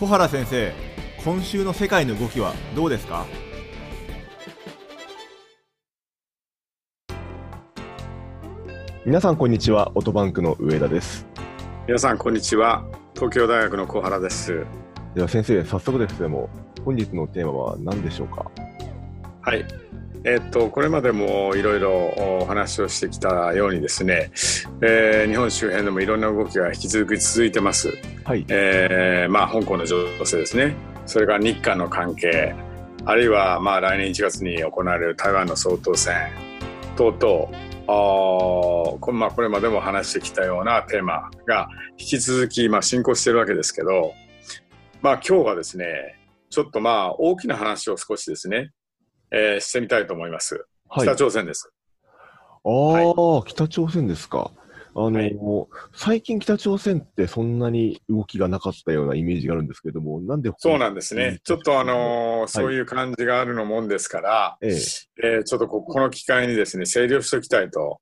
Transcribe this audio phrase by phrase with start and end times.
[0.00, 0.72] 小原先生
[1.22, 3.26] 今週の世界の動きはどうですか？
[9.04, 11.26] 皆さんこんにちはオートバンクの上田です。
[11.86, 12.82] 皆さんこんにちは
[13.14, 14.64] 東京大学の小原です。
[15.14, 16.48] では先生早速ですけども
[16.82, 18.50] 本日のテーマは何でしょうか？
[19.42, 19.66] はい
[20.24, 21.92] えっと、これまでもいろいろ
[22.40, 24.30] お話をしてきたようにですね、
[24.82, 27.88] えー、日本周辺でもいろんな動きが引き続き続いてます。
[28.24, 28.44] はい。
[28.48, 30.74] えー、まあ、香港の情勢ですね。
[31.06, 32.54] それから日韓の関係、
[33.04, 36.14] あるいはまあ来年1月に行われる台湾の総統選
[36.96, 41.68] 等々、あまあ、これまでも話してきたようなテーマが
[41.98, 44.12] 引き続きまあ進行しているわけですけど、
[45.00, 46.18] まあ、今日はですね
[46.50, 48.70] ちょっとまあ大きな話を少しですね
[49.30, 50.66] えー、してみたいと思います。
[50.88, 51.70] はい、北朝鮮です。
[52.64, 54.50] ああ、はい、北朝鮮ですか。
[54.94, 55.38] あの、はい、
[55.94, 61.40] 最近北朝鮮ってそんなに動きがなかったようなイメージがあるんですけども、なんでそうなんですね。
[61.44, 64.70] ちょっとあのー、そういう感じがあるのもんですから、ええ。
[65.22, 68.00] えー、ちょっとここの機会にですね、整理をしておきたいと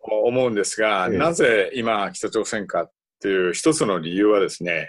[0.00, 4.88] 思うんですが、え、なぜ今北朝鮮かっていう一つの理由はですね、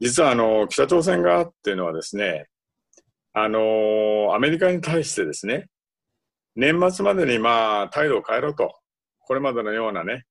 [0.00, 2.46] 実はあの、北朝鮮側っていうのはですね、
[3.38, 5.66] あのー、アメリカに対してですね、
[6.54, 8.74] 年末までにまあ態度を変えろと、
[9.18, 10.24] これまでのようなね、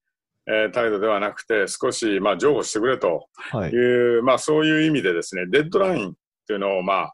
[0.47, 3.27] えー、態度ではなくて、少しまあ譲歩してくれと
[3.71, 6.13] いう、はい、まあそういう意味でですね、デッドラインっ
[6.47, 7.13] ていうのをまあ、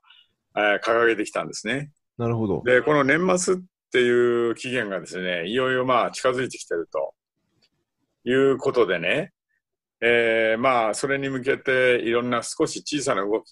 [0.55, 1.91] えー、掲げてきたんですね。
[2.17, 2.63] なるほど。
[2.63, 3.57] で、この年末っ
[3.91, 7.13] ていう期限がですね、いよいよまあ近づいてきてると
[8.23, 9.33] いうことでね、
[10.03, 13.51] えー、まあ、それに向けていろんな少し小さな動き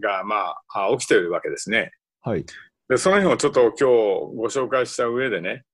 [0.00, 1.92] が、まあ、起きているわけですね。
[2.22, 2.44] はい。
[2.88, 3.84] で、その辺をちょっと今日
[4.36, 5.64] ご紹介した上でね、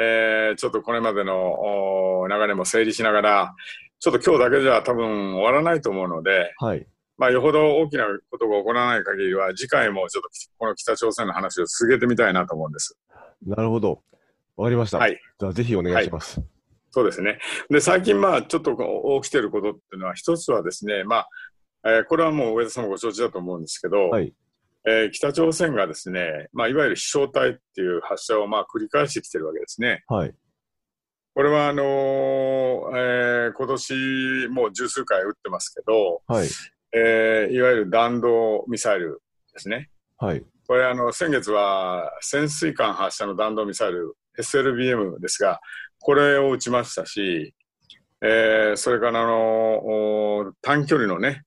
[0.00, 3.54] えー、ちょっとこれまでの流れも整理しながら、
[4.00, 6.86] ちょっと今日だけじゃ多分終わらないと思うので、はい。
[7.18, 10.28] まあ、よほど大きなことが起こらない限りは、次回もちょっと
[10.58, 12.96] この北朝鮮の話を続けてみたいなと思うんです。
[13.46, 14.02] なるほど。
[14.56, 14.98] わかりました。
[14.98, 15.20] はい。
[15.38, 16.40] じゃあ、ぜひお願いします。
[16.40, 16.53] はい
[16.94, 17.40] そうですね。
[17.70, 21.28] で、最近、まあ、ちょっと起きてることっていうのは、一つはですね、まあ、
[21.84, 24.32] えー、これはもう上田さんもご承知だと思うんですけど、はい、
[24.86, 30.04] えー、北朝鮮がですね、まあ、いわゆる飛翔体っていう発射をまあ繰り返してきてるわけですね。
[30.06, 30.34] はい。
[31.34, 31.86] これはあのー、
[32.94, 36.48] えー、今年もう十数回撃ってますけど、はい。
[36.94, 39.20] えー、いわゆる弾道ミサイル
[39.52, 39.90] ですね。
[40.16, 40.44] はい。
[40.68, 45.60] これあの、先月は潜水艦発射の弾道ミサイル SLBM ですが、
[46.00, 47.54] これを打ちましたし、
[48.20, 51.42] えー、それからあの短距離のね、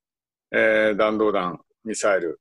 [0.52, 2.40] えー、弾道弾、ミサイル、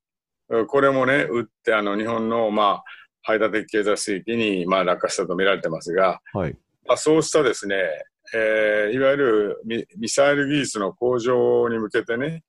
[0.69, 2.85] これもね、撃ってあの日本の、まあ、
[3.23, 6.57] 排他的経済水域に、まあ、落下したと見られてますが、はい。
[6.87, 7.77] まあ、そうしたですね、
[8.35, 12.45] えー、いわゆるミミサイル技術の向上に向けてね、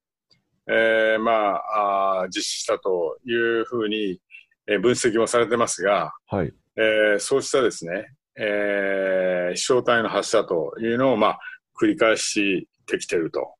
[0.67, 4.19] えー、まああ実施したというふうに、
[4.67, 11.39] えー、分析もされてますが、はいえー、そうしたですね、えー、飛翔体の発射というのを、まあ、
[11.81, 13.55] 繰り返してきてると。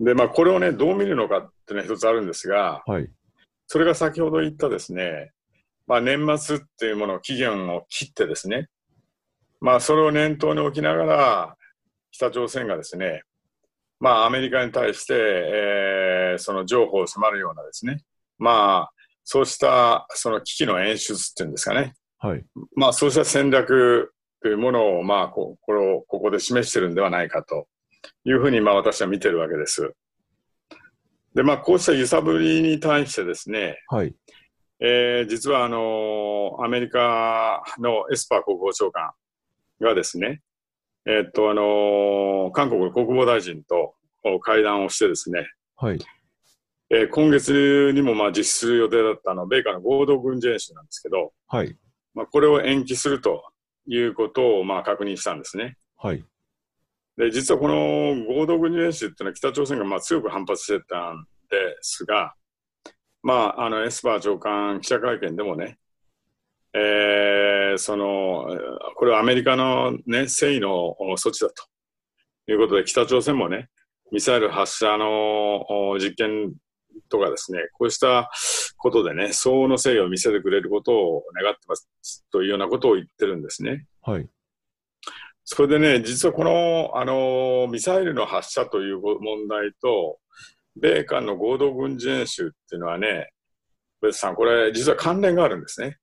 [0.00, 3.08] で、まあ、これをね、どう見るのかっていうのは一つあるんですが、はい、
[3.66, 5.32] それが先ほど言ったですね、
[5.86, 8.68] まあ、年末っていうものを期限を切ってですね、
[9.60, 11.56] まあ、それを念頭に置きながら、
[12.10, 13.22] 北朝鮮がですね、
[14.00, 18.00] まあ、アメリカに対して、えー、その情報を迫るようなですね、
[18.38, 18.92] まあ、
[19.24, 22.44] そうしたその危機の演出っていうんですかね、はい。
[22.74, 24.12] まあ、そうした戦略
[24.42, 27.66] というものを、まあ、ここれをここで示してるんではないかと
[28.24, 29.92] いうふうに、まあ、私は見てるわけです。
[31.34, 34.14] で、まあ、こうした揺さぶりに対してですね、はい。
[34.80, 39.10] えー、実は、あのー、アメリカのエスパー国防長官
[39.80, 40.40] がですね、
[41.04, 43.94] えー、っと、あのー、韓国の国防大臣と
[44.42, 45.98] 会談をしてですね、はい。
[46.90, 51.76] えー、今月にもまあ実施する予定だったあの米韓の合同軍事演習なんですけど、はい。
[52.18, 53.44] まあ、これを延期すると
[53.86, 55.76] いうことをまあ確認したんですね。
[55.96, 56.24] はい。
[57.16, 62.34] で、実はこの合同軍事演習っていうのは北朝鮮がまあ強く反発してたんですが、
[63.22, 65.78] まあ、あの、エスパー長官記者会見でもね、
[66.74, 68.48] えー、その、
[68.96, 73.68] これはアメリカのね、誠意の措置だということで、北朝鮮もね、
[74.10, 75.64] ミサイル発射の
[76.00, 76.52] 実験
[77.08, 78.30] とかですね、こうした
[78.76, 81.88] ことでね、相応の誠意を見せてくれることを願ってます
[82.30, 83.86] というようなことを言ってるんですね。
[84.02, 84.28] はい。
[85.44, 90.18] それでね、実はこの、あの、ミサイルの発射という問題と、
[90.76, 93.30] 米韓の合同軍事演習っていうのはね、
[94.00, 95.96] 別さん、これ実は関連があるんですね。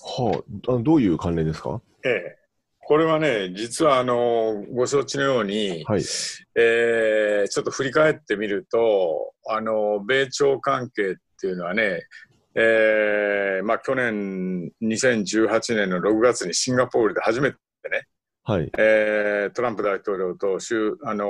[0.00, 1.82] はあ、どういう関連ですか？
[2.04, 2.37] ええ。
[2.88, 6.02] これはね、実はあのご承知のように、はい、
[6.54, 12.00] えー、ちょっと振り返ってみると、あの米朝関係っていうのはね、
[12.54, 17.58] えーまあ、去年2018年の6月にシンガポールで初めて
[17.90, 18.06] ね、
[18.42, 18.70] はい。
[18.78, 20.56] えー、トランプ大統領と
[21.04, 21.26] あの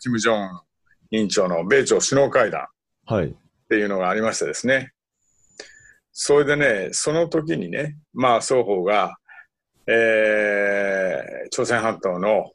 [0.00, 0.60] キム・ジョン
[1.10, 2.66] 委員長の米朝首脳会談っ
[3.68, 4.92] ていうのがありましてですね、
[6.12, 9.16] それでね、その時にね、まあ双方が、
[9.92, 12.52] えー、朝鮮半島の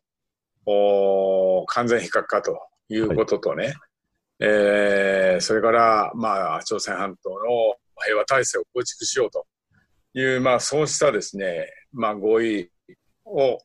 [0.66, 3.76] お完全非核化ということとね、はい、
[4.40, 7.38] えー、それから、まあ、朝鮮半島の
[8.04, 9.46] 平和体制を構築しようと
[10.14, 12.70] いう、まあ、そうしたですね、まあ、合意
[13.26, 13.60] を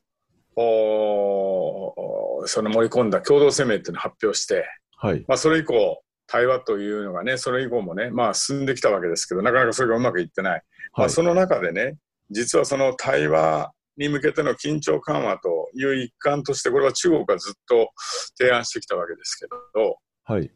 [0.57, 4.65] おその盛り込んだ共同声明っていうのを発表して、
[4.97, 10.51] はい、まあ、それ以降、対話というのがね、それ以降もね、まあ、進んできたわけですけど、なかなかそれがうまくいってない。
[10.53, 10.63] はい、
[10.97, 11.95] まあ、その中でね、
[12.31, 17.89] 実はその対話に向けての緊張緩和という一環として、これは中国がずっと
[18.37, 20.49] 提案してきたわけですけど、はい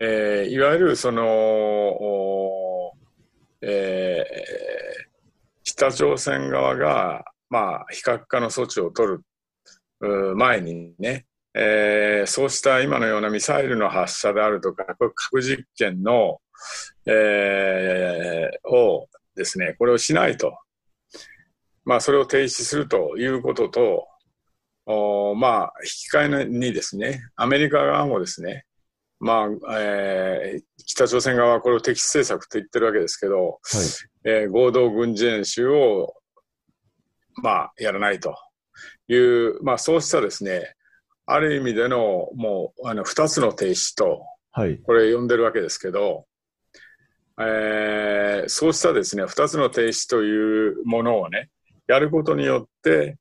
[0.00, 1.22] えー、いわゆるその、
[3.60, 9.18] えー、北朝鮮側が、まあ、非核化の措置を取
[10.00, 14.84] る前にね、えー、そうした今のようなミサイルの発射であるとか、
[15.14, 16.38] 核実験の、
[17.06, 20.58] えー、をですね、これをしないと。
[21.84, 24.08] まあ、それを停止するということと、
[24.86, 28.66] おまあ、引き換えにですね、アメリカ側もですね、
[29.20, 33.58] まあ、えー、北朝鮮側はこれを敵視政策と言ってるわけですけど、はい。
[34.24, 36.14] えー、合同軍事演習を、
[37.36, 38.36] まあ、やらないと
[39.06, 40.74] いう、まあ、そうしたですね、
[41.26, 46.26] ある意味での、もう、あの、二つの停止と、はい、これ呼んでるわけですけど、
[47.38, 51.48] えー、そうしたですね、二つの停止というものをね、
[51.86, 53.16] やることによって、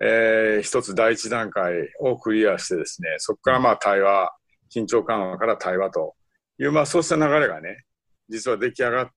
[0.00, 4.30] えー、一つ第一段階をクリアしてですね、そこからまあ対話、
[4.74, 6.14] 緊張緩和から対話と
[6.58, 7.84] いう、まあそうした流れがね、
[8.28, 9.08] 実は出来上がっ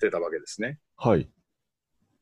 [0.00, 0.78] てたわけですね。
[0.96, 1.28] はい。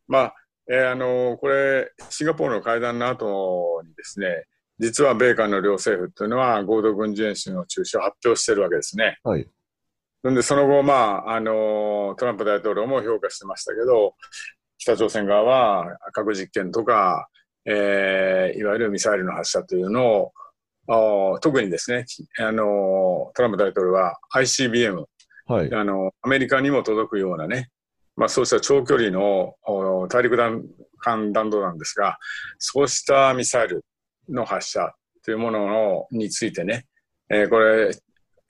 [0.09, 0.35] まあ、
[0.69, 4.45] えー、あのー、これ、シンガポールの会談の後にですね、
[4.79, 9.19] 実は米韓の両政府というのは合同軍事演習の中止を発表しているわけですね。
[9.23, 9.47] はい。
[10.23, 10.95] なんで、その後、ま
[11.27, 14.15] あ、あの、トランプ大統領も評価してましたけど、
[14.81, 17.29] 北朝鮮側は核実験とか、
[17.67, 20.33] えー、いわゆるミサイルの発射というの
[20.89, 22.07] を、特にですね、
[22.39, 25.05] あの、トランプ大統領は ICBM、
[25.47, 27.69] はい、あの、アメリカにも届くようなね、
[28.17, 29.55] まあ、そうした長距離の
[30.09, 32.19] 大陸間弾道なんですが、
[32.59, 33.85] そうしたミサイル
[34.29, 34.95] の発射
[35.25, 36.87] というもののについてね、
[37.29, 37.91] えー、これ、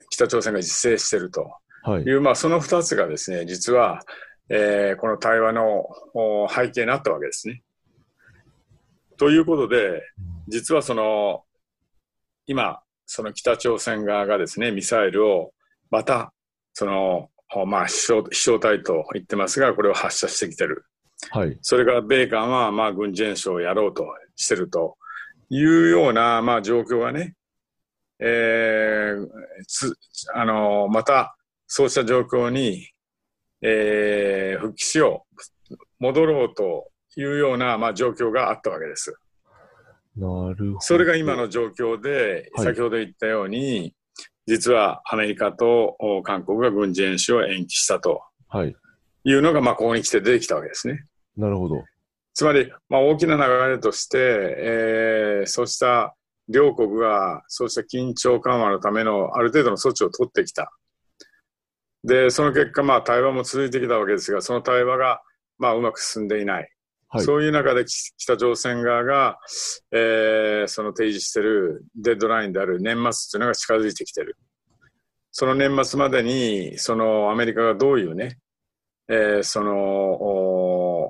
[0.09, 1.41] 北朝鮮が実践していると。
[1.41, 1.45] い。
[1.85, 4.01] う、はい、まあ、その2つがですね、実は、
[4.49, 5.87] えー、この対話の
[6.49, 7.63] 背景になったわけですね。
[9.17, 10.01] ということで、
[10.47, 11.43] 実はその、
[12.47, 15.53] 今、その北朝鮮側がですね、ミサイルを
[15.89, 16.33] また、
[16.73, 17.29] その、
[17.67, 20.85] まあ、飛翔飛翔体と言ってますが、これを発射してきてる。
[21.29, 21.57] はい。
[21.61, 24.05] それから米韓は、まあ、軍事演習をやろうと
[24.35, 24.97] してると
[25.49, 27.35] いうような、まあ、状況がね、
[28.19, 29.27] えー、
[29.67, 29.93] つ、
[30.33, 31.35] あの、また、
[31.67, 32.87] そうした状況に、
[33.61, 35.25] えー、復帰しよ
[35.69, 39.15] う、戻ろうというような、まあ、状況があったわけです。
[40.15, 40.79] なるほど。
[40.81, 43.95] それが今の状況で、先ほど言ったように、はい、
[44.47, 48.21] 実はアメリカと韓国が軍事演習を延期したと。
[48.47, 48.75] はい。
[49.23, 51.05] いうのが、まあ、ここに来て出てきたわけですね。
[51.37, 51.83] なるほど。
[52.33, 56.15] つまり、まあ、大きな流れとして、えー、そうした
[56.49, 60.71] 両国がそうした緊張緩和のためのある程度の措置を取ってきた。
[62.03, 65.21] で、その結果、まあ、対話も続いてきたわけですが、その対話が、
[65.57, 66.69] まあ、うまく進んでいない。
[67.09, 67.83] はい、そういう中で
[68.17, 69.37] 北朝鮮側が、
[69.91, 74.37] えー、その提示しているデッドラインである年末というのが近づいてきている。
[75.31, 78.37] その年末までに、そのアメリカがどういうね、
[79.09, 81.09] えー、その、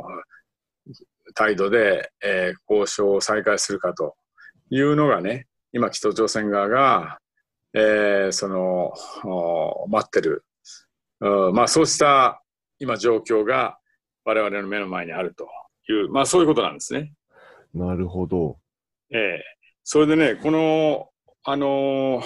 [1.34, 4.16] 態度で、えー、交渉を再開するかと
[4.70, 7.20] いうのがね、今北朝鮮側が、
[7.74, 8.94] えー、その、
[9.88, 10.44] 待ってる。
[11.22, 12.42] まあそうした
[12.80, 13.78] 今状況が
[14.26, 15.48] 我々の目の前にあると
[15.90, 17.14] いう、まあそういうことなんですね。
[17.74, 18.58] なるほど。
[19.12, 19.40] ええー、
[19.84, 21.10] それでね、この、
[21.44, 22.24] あのー、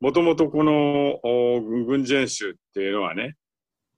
[0.00, 1.20] もともとこの
[1.86, 3.36] 軍事演習っていうのはね、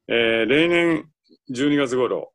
[0.09, 1.09] えー、例年
[1.51, 2.33] 12月頃、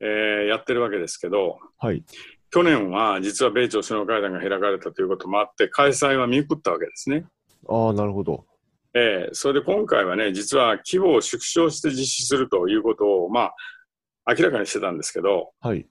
[0.00, 2.04] えー、やってるわけですけど、はい、
[2.50, 7.24] 去年は実は米朝首脳会談が開かれたということもあって、開催は見送ったわけですね。
[7.68, 8.44] ああ、なるほど。
[8.94, 13.50] えー、それで今回はね、実は規模を縮小して実施するということを、ま
[14.24, 15.86] あ、明らかにしてたんですけど、はい、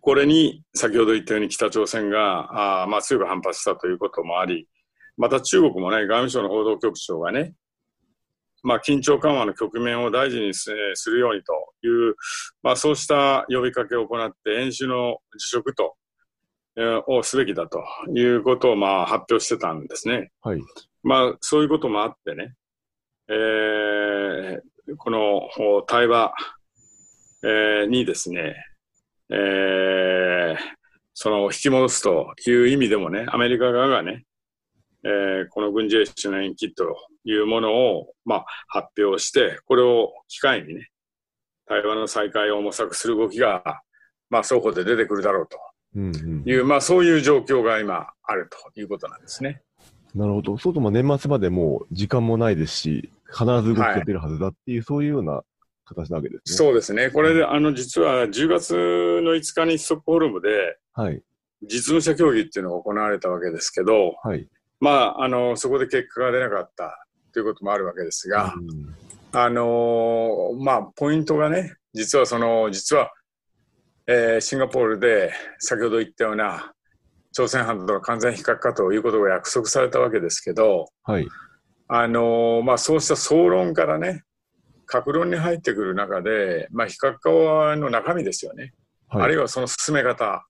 [0.00, 4.68] これに先ほど言ったように北朝鮮があまあ強く反発したということもあり、
[5.16, 7.54] また中国もね、外務省の報道局長がね、
[8.62, 10.70] まあ、緊張緩和の局面を大事にす
[11.10, 11.52] るようにと
[11.86, 12.14] いう、
[12.62, 15.94] まあ、そうした呼びかけを行って演習の辞職と、
[16.76, 17.82] えー、をすべきだと
[18.14, 20.30] いうことをまあ発表してたんですね。
[20.42, 20.60] はい。
[21.02, 22.54] まあ、そういうこともあってね、
[23.28, 24.60] えー、
[24.96, 25.48] この
[25.86, 26.34] 対話、
[27.42, 28.56] えー、にですね、
[29.30, 30.56] えー、
[31.14, 34.24] その引き戻すという意味でもね、アメリカ側がね、
[35.04, 40.90] えー、この軍事演習の延期というものを、まあ、発表して、これを機会にね、
[41.66, 43.62] 対話の再開を模索する動きが、
[44.28, 45.56] まあ、双方で出てくるだろうと。
[45.94, 49.62] いう、うんうん、まあ、そういう状況が今あるということなんですね。
[50.14, 50.58] なるほど。
[50.58, 55.42] そうとも年末までもう時間もないですし、必ず動きが出るはずだっていう、はい、そういうような
[55.84, 56.56] 形なわけですね。
[56.56, 57.10] そうですね。
[57.10, 58.74] これで、あの、実は10月
[59.22, 61.22] の5日にストックホルムで、はい。
[61.62, 64.48] 実務者協議っていうのが行われたわけですけど、はい。
[64.80, 68.94] まあ、あの、そこで結果が出なかったということもあるわけですが、うん、
[69.32, 73.12] あのまあ、ポイントがね、実はその、実は、
[74.06, 76.72] えー、シンガポールで先ほど言ったような
[77.32, 81.28] 朝鮮半島の完全非核化ということが約束されたわけですけど、はい。
[81.88, 84.22] あのまあ、そうした総論からね、
[84.86, 88.74] 核論に入ってくる中で、まあ、非核化の中身ですよね、
[89.08, 90.44] はい、あるいはその進め方、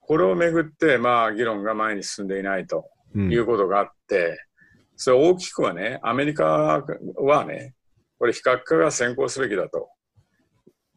[0.00, 4.36] これをめぐって、まあ、議論が前に進んでいないということがあって、うん、
[4.96, 6.82] それ大きくはね、アメリカ
[7.16, 7.74] はね、
[8.18, 9.88] これ非核化が先行すべきだと。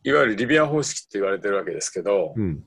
[0.04, 2.64] いわゆるリビア方式って言われてるわけですけど、うん、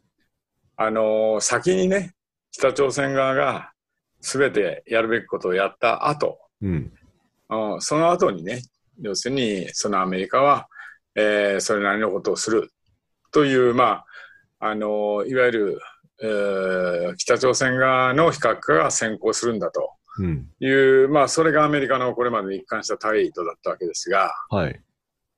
[0.76, 2.14] あの先にね、
[2.56, 3.73] 北朝鮮側が
[4.20, 6.92] 全てやるべきことをやった後、うん、
[7.80, 8.62] その後にね、
[9.00, 10.68] 要するにそのアメリカは、
[11.16, 12.70] えー、それなりのことをする
[13.32, 14.04] という、ま
[14.61, 15.80] あ、あのいわゆる、
[16.23, 19.90] えー、北朝鮮側の非核化が先行するんだと。
[20.61, 24.80] いう、うん、まあ、それがアメリカのこれまで一貫したタイトだったわけですが、はい、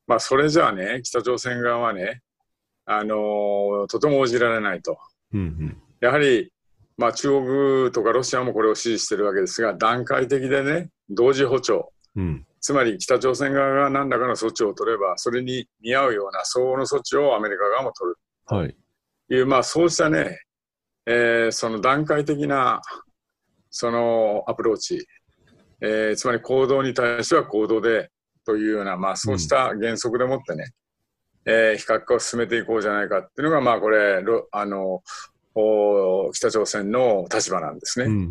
[0.07, 2.21] まあ、それじゃあね、北朝鮮側はね、
[2.85, 4.99] あのとても応じられないと。
[5.33, 6.53] うんうん、やはり、
[6.97, 18.19] まあ、中国とかロシアもこれを支持しているわけですが、段階的でね、同時歩調、うん、つまり北朝鮮側が何らかの措置を取れば、それに見合うような相応の措置をアメリカ側も取る。
[18.47, 18.77] はい。
[19.29, 20.41] いう、まあ、そうしたね、
[21.07, 22.81] えー、その段階的な、
[23.71, 25.07] そのアプローチ、
[25.81, 28.11] えー、つまり行動に対しては行動で
[28.45, 30.73] というような、まあ、そうした原則でもってね、
[31.45, 35.03] うん、えー、非核化を進めていこうじゃないかっていうのが、まあ、これ、あの、
[36.33, 38.07] 北朝鮮の立場なんですね。
[38.07, 38.23] うんうんう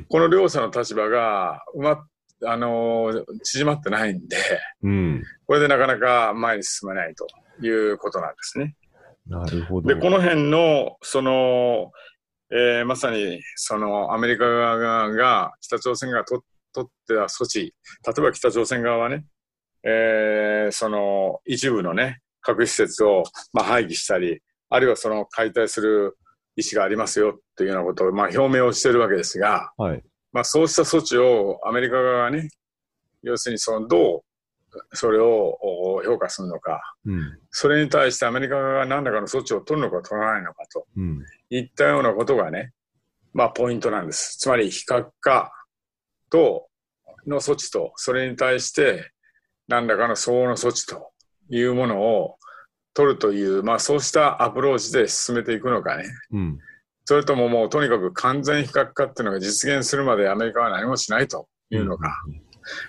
[0.00, 2.04] ん、この両者の立場がうま
[2.44, 4.36] あの縮まってないんで、
[4.82, 7.26] うん、これでなかなか前に進めないと
[7.64, 8.74] いうことなんですね。
[9.26, 9.94] なるほど。
[9.94, 11.92] で、この辺の、その、
[12.50, 19.24] えー、まさに、その、アメリカ側が、北朝鮮がと取ってた措置、例えば北朝鮮側はね、
[19.84, 23.22] えー、その、一部のね、核施設を、
[23.52, 26.16] まあ、廃棄したり、あるいはその解体する
[26.56, 32.48] 意思がありますよっていうようなことを、まあ、表明をしているわけですが、はい、まあ、そうした措置をアメリカ側がね、
[33.22, 34.20] 要するにそのどう
[34.94, 35.58] それを
[36.04, 42.72] 評価するのか、うん、それに対してアメリカ側が何らかの措置を取るのか取らないのかと、うん、いったようなことがね、
[43.34, 44.38] まあ、ポイントなんです。
[44.38, 45.52] つまり非核化
[46.30, 46.68] と
[47.26, 49.12] の措置と、それに対して
[49.68, 51.10] 何らかの相応の措置と
[51.50, 52.36] いうものを
[52.94, 56.04] 取るという、まあ、そうしたアプローチで進めていくのかね。
[56.32, 56.58] うん
[57.04, 62.08] それとももうとにかく完全非核化っていうのが実現するまでアメリカは何もしないというのが、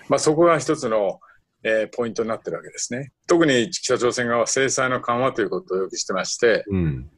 [0.08, 1.18] まあ、そこが一つの、
[1.64, 3.12] えー、ポイントになってるわけですね。
[3.26, 7.10] 特に北朝鮮側は制裁の緩和ということをよくしてまして、うん、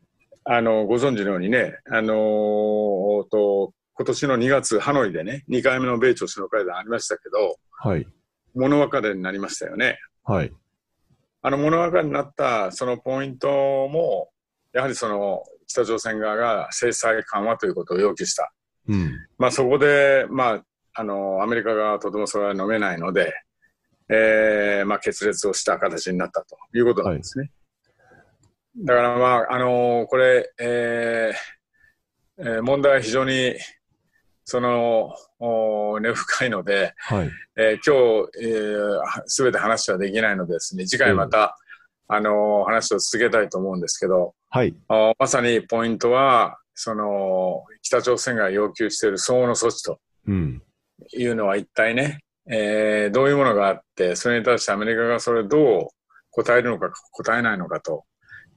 [0.44, 8.06] あのご存知のようにね、あのー、と今年の2月、ハノイでね、2回目の米朝首脳会談ありましたけど、はい、
[8.54, 9.98] 物別れになりましたよね。
[10.24, 10.52] はい、
[11.46, 13.46] あの物別れになったそのポイント
[13.86, 14.30] も、
[14.72, 18.52] やはりその北朝鮮側が制裁緩和ということを要求した。
[18.88, 23.32] うん、まあそこで、まあ、あの、アメリカがとてもそれは飲めないので、
[24.08, 27.52] えー、まあ決裂をした形になったということなんですね。
[27.94, 33.54] はい、だからまあ、あのこれ、えー、えー、問題は非常に、
[34.46, 35.12] その、
[36.00, 41.58] 根深いので、はい、えー、今日、す、え、べ、て話はできないのでですね、次回また、
[42.08, 44.76] あの話を続けたいと思うんですけど、はい、
[45.18, 49.98] まさにポイントは、その北朝鮮が要求している相応の措置と
[51.12, 55.88] いうのは一体ね、えー、どういうものがあって、それに対してアメリカがそれをどう
[56.30, 58.04] 答えるのか答えないのかと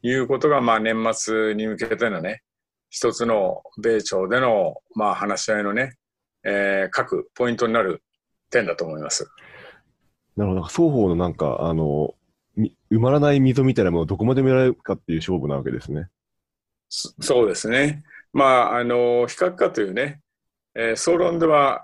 [0.04, 2.44] いうことが、まあ、年末に向けてのね、
[2.90, 5.94] 一つの米朝での、まあ、話し合いのね、
[6.44, 8.04] えー、各ポイントになる
[8.50, 9.30] 点だと思います。
[10.36, 10.64] なるほど。
[10.64, 12.14] 双方のなんか、あの、
[12.92, 16.08] 埋まらない溝みたいなものをどこまで見られるかっていう勝負なわけですね。
[16.90, 18.04] そうですね。
[18.34, 20.22] まあ、あの、非核化というね、
[20.76, 21.84] えー、総論では、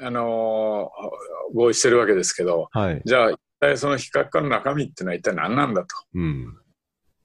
[0.00, 5.88] あのー、合意してるわけですけど、はい、じゃあ、一体その非核化の中身っていうのは一体何なんだと。
[6.14, 6.58] うん、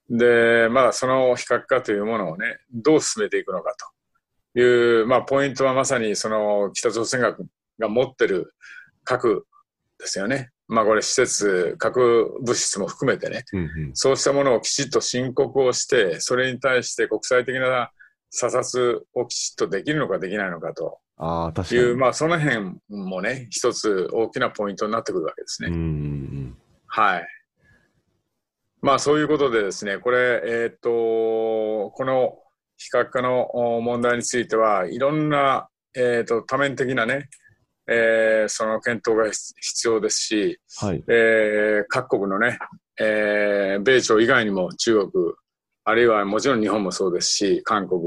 [0.10, 3.76] で、まあ、その非核化というものをね、どう進めていくのか
[4.54, 7.36] という、まあ、ポイントはまさにその北朝鮮が
[7.80, 8.54] が持ってる
[9.04, 9.48] 核
[9.98, 10.52] ですよね。
[10.68, 17.90] まあこれ施設、核物質も含めてね、うんうん、そうしたものをきちっと申告をして、それに対して国際的な
[18.30, 25.70] 査察をきちっとできるのかできないのかとあ確かいう、まあその辺もね、一つ大きなポイントになってくるわけですね。
[26.86, 27.28] はい。
[28.82, 32.38] まあそういうことでですね、これ、えー、っと、この
[32.78, 33.50] 非核化の
[33.82, 37.30] 問題については、いろんな、えー、っと多面的なね、
[37.88, 42.60] えー、その検討が必要ですし、はい、えー、各国のね、
[43.00, 45.34] えー、米朝以外にも中国、
[45.84, 48.02] あるいはもちろん日本もそうですし、韓国、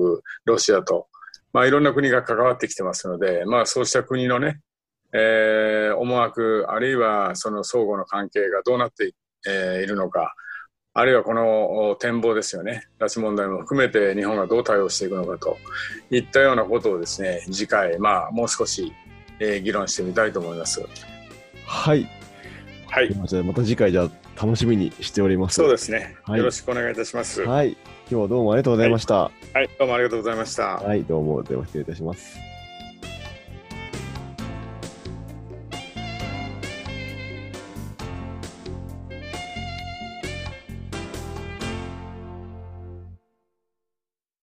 [0.44, 1.08] ロシアと、
[1.52, 4.60] まあ、いろんな国が関わってきてますので、まあ、そうした国のね、
[5.12, 9.12] えー、思惑、あるいはその相互の関係がどうなってい,、
[9.48, 10.32] えー、いるのか、
[10.94, 15.56] あるいはこの展望ですよね、拉致問題も含めて日本がどう対応していくのかと
[16.10, 18.92] いったようなことをですね、次回、まあ、もう少し
[19.42, 20.86] えー、議論してみたいと思います。
[21.66, 22.08] はい。
[22.86, 23.14] はい。
[23.14, 24.08] また次回じゃ
[24.40, 25.56] 楽しみにしております。
[25.56, 27.42] そうですね、はい、よろしくお願いいたします。
[27.42, 27.70] はい。
[27.70, 29.14] 今日はどうもありがとうございました。
[29.14, 30.62] はい、はい、どうもありがとうございました。
[30.76, 32.51] はい、どうも、では失礼いたします。